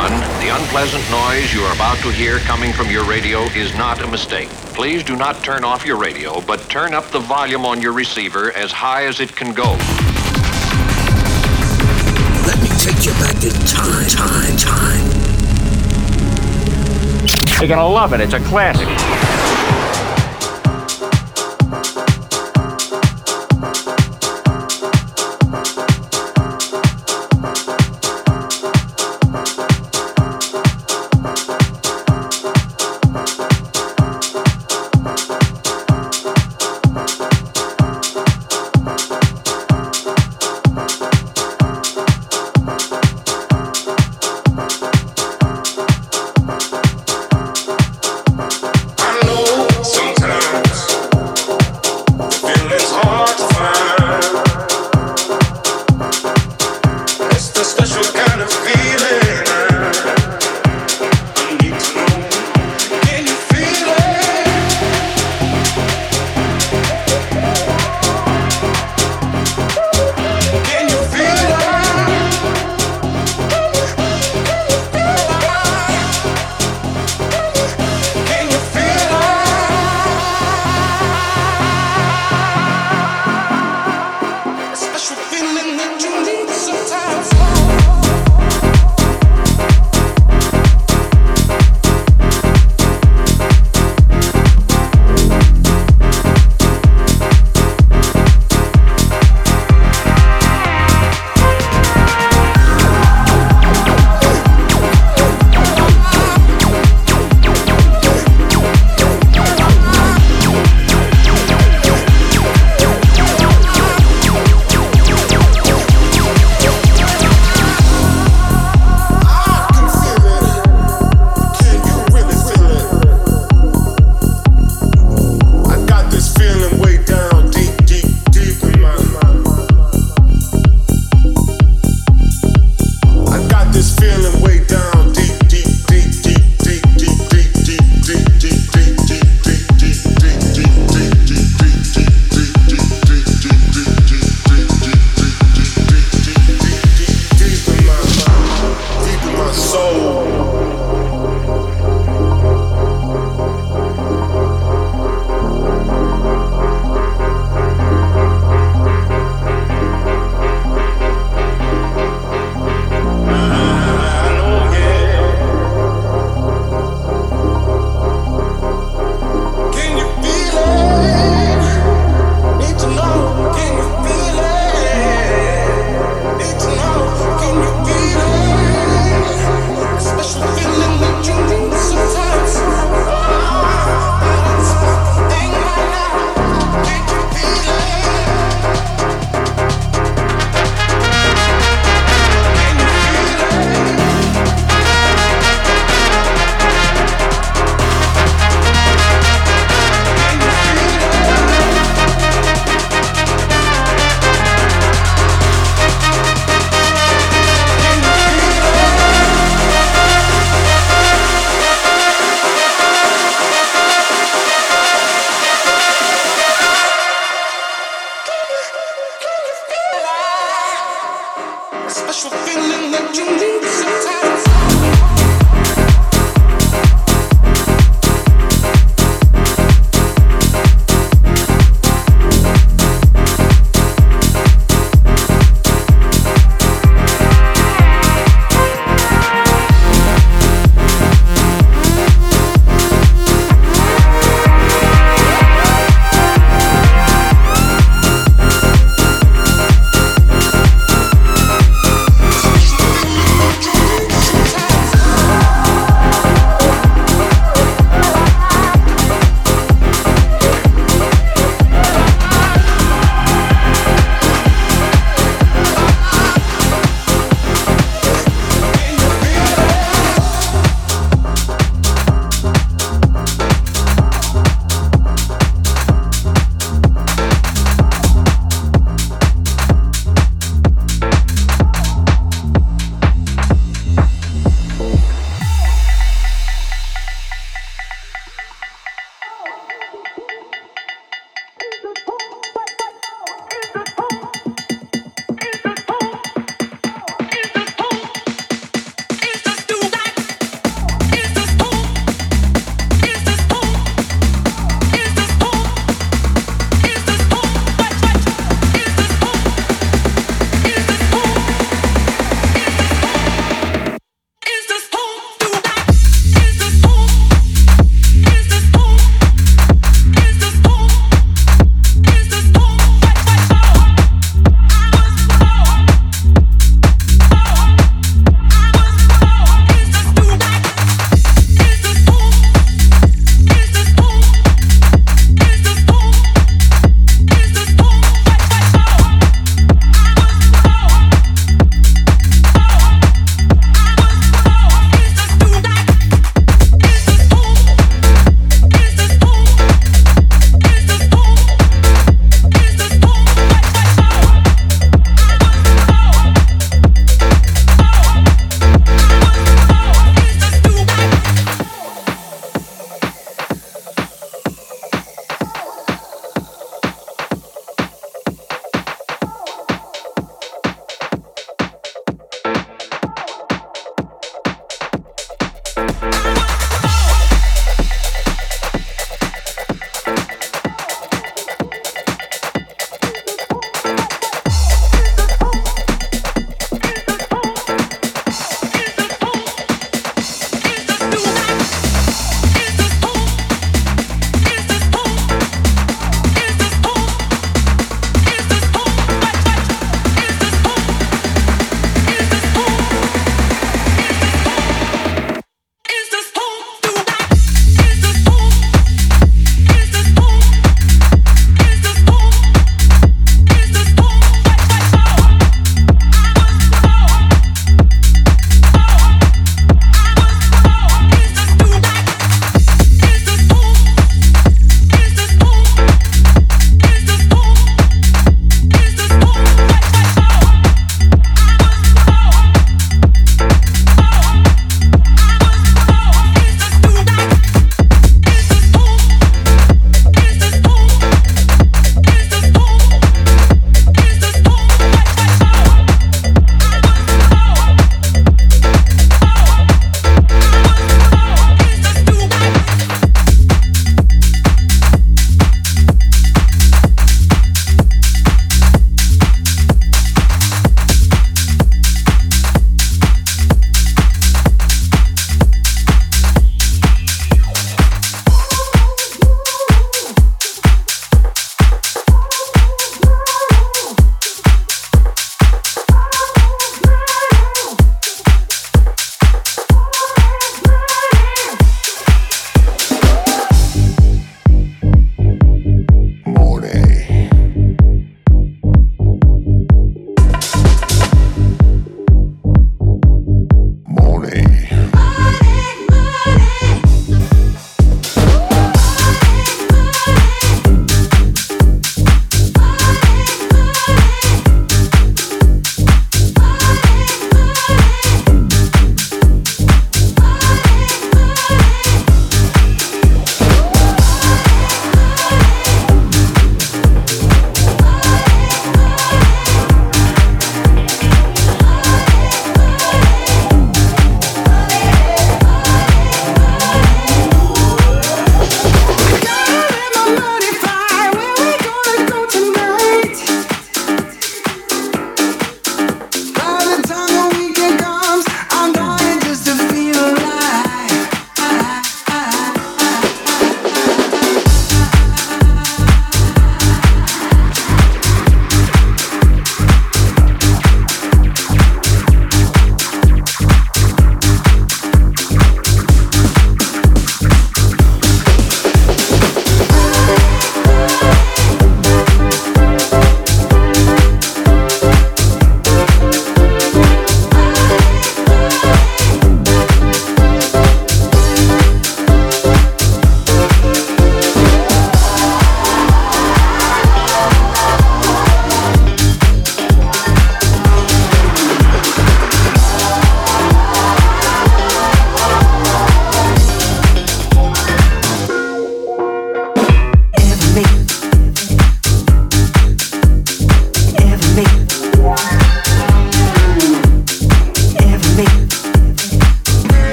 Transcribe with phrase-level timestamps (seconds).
[0.00, 4.00] everyone, the unpleasant noise you are about to hear coming from your radio is not
[4.02, 4.48] a mistake.
[4.74, 8.52] Please do not turn off your radio, but turn up the volume on your receiver
[8.52, 9.72] as high as it can go.
[12.46, 15.10] Let me take you back in time, time, time.
[17.60, 18.20] You're gonna love it.
[18.20, 18.88] It's a classic.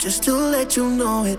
[0.00, 1.38] Just to let you know it.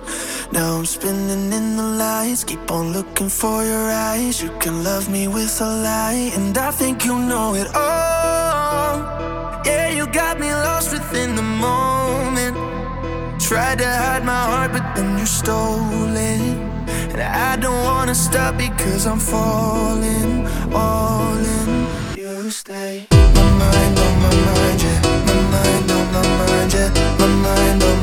[0.52, 4.42] Now I'm spinning in the lights, keep on looking for your eyes.
[4.42, 7.68] You can love me with a lie, and I think you know it.
[7.74, 12.56] Oh, yeah, you got me lost within the moment.
[13.42, 16.58] Tried to hide my heart, but then you stole it.
[17.12, 21.88] And I don't wanna stop because I'm falling all in.
[22.16, 26.89] You stay, on my mind on my mind, yeah, my mind on my mind, yeah
[27.20, 28.01] my mind, on my mind,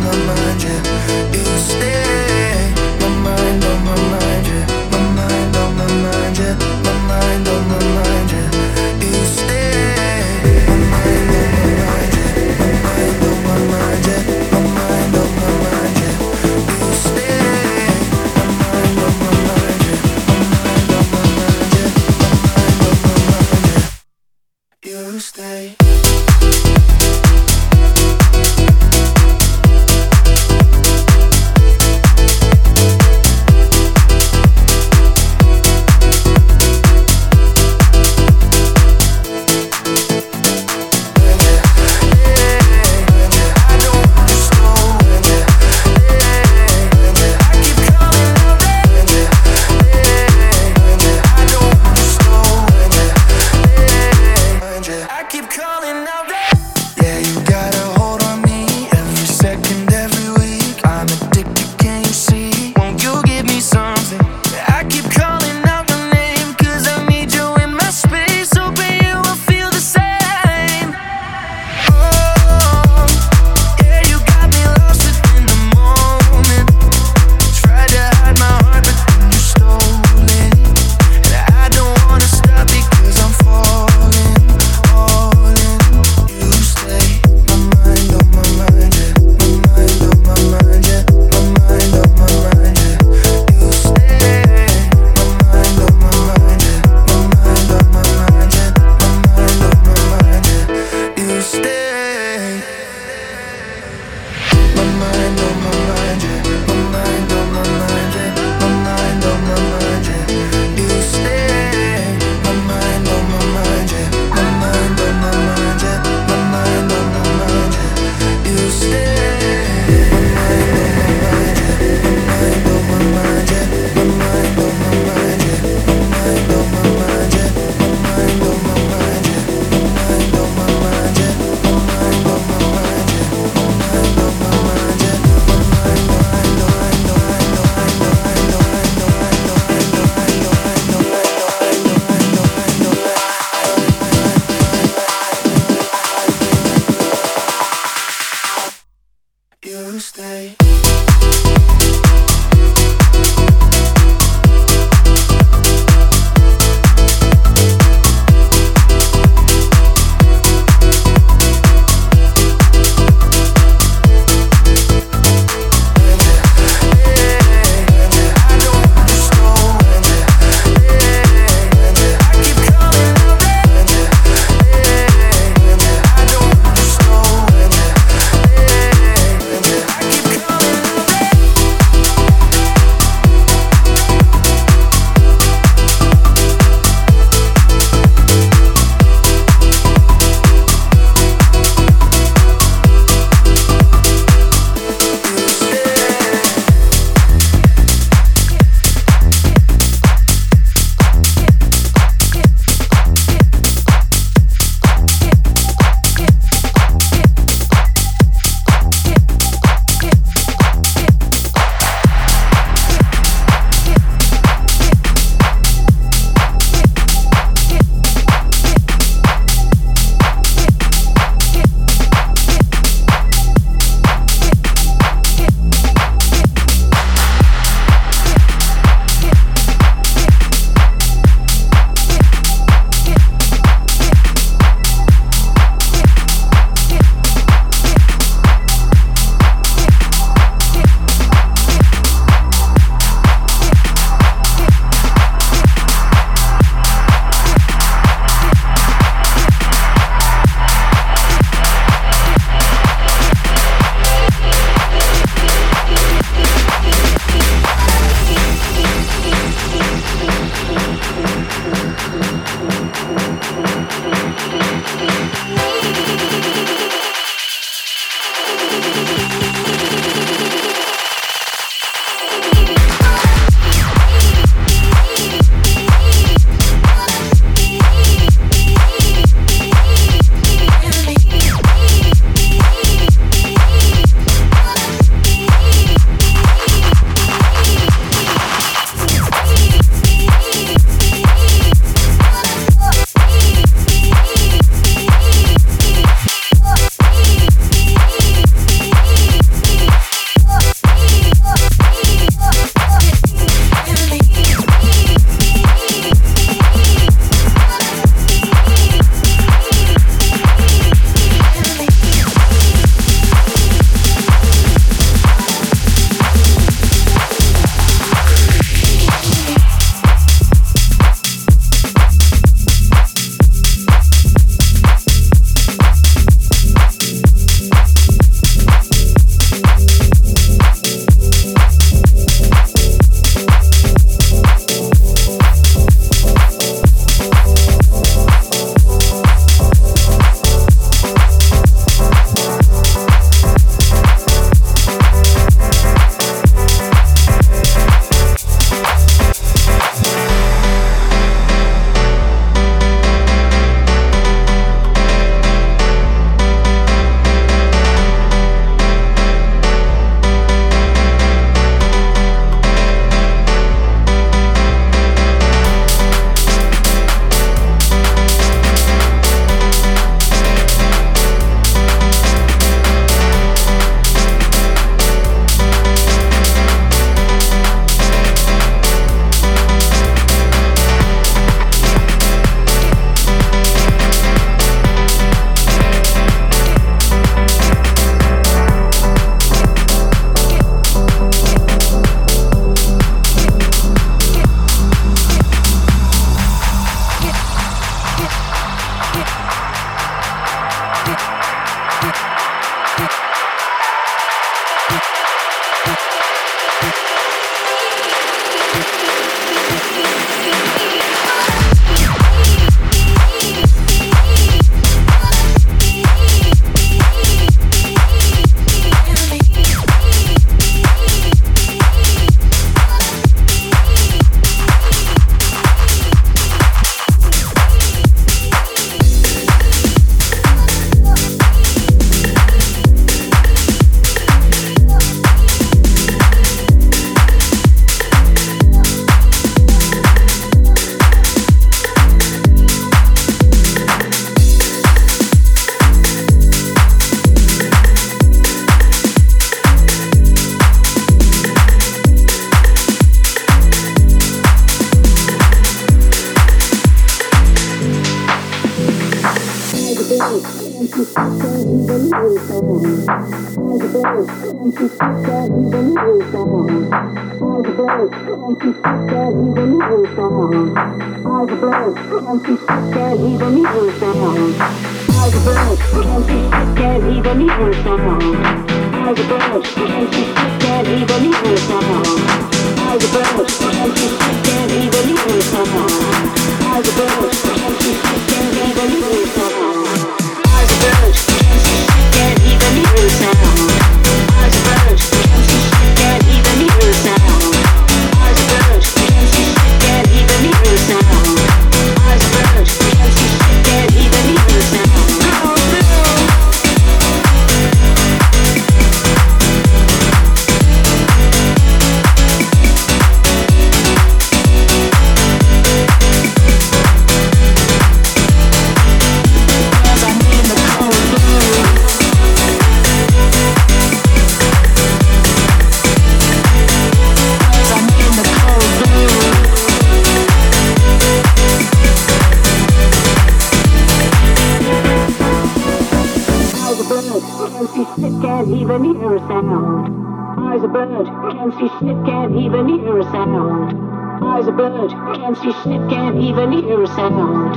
[545.52, 547.56] see shit, can't even hear a sound.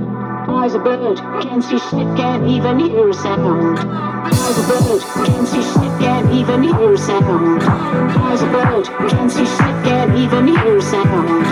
[0.49, 3.79] Eyes a bird, can't see shit, can't even hear a sound.
[3.79, 7.63] Eyes a bird, can't see shit, can't even hear a sound.
[7.63, 11.45] Eyes a bird, can't see shit, can't even hear a sound.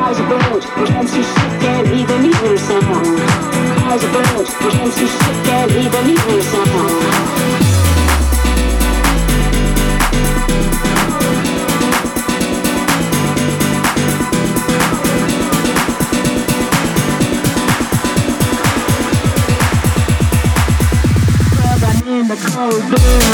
[0.00, 3.20] Eyes a bird, can't see shit, can't even hear a sound.
[3.84, 7.63] Eyes a bird, can't see shit, can't even hear a sound.
[22.80, 23.33] blue.